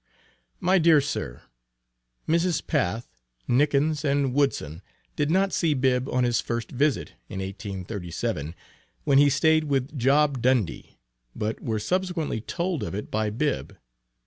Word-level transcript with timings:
MY 0.59 0.79
DEAR 0.79 0.99
SIR: 0.99 1.43
Mrs. 2.27 2.65
Path, 2.65 3.07
Nickens 3.47 4.03
and 4.03 4.33
Woodson 4.33 4.81
did 5.15 5.29
not 5.29 5.53
see 5.53 5.75
Bibb 5.75 6.09
on 6.09 6.23
his 6.23 6.41
first 6.41 6.71
visit, 6.71 7.09
in 7.29 7.39
1837, 7.39 8.55
when 9.03 9.19
he 9.19 9.29
staid 9.29 9.65
with 9.65 9.95
Job 9.95 10.41
Dundy, 10.41 10.97
but 11.35 11.61
were 11.61 11.77
subsequently 11.77 12.41
told 12.41 12.81
of 12.81 12.95
it 12.95 13.11
by 13.11 13.29
Bibb. 13.29 13.77